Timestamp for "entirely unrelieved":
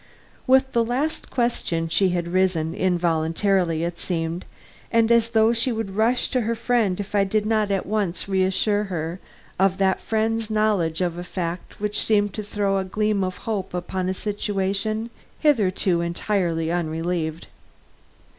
16.01-17.45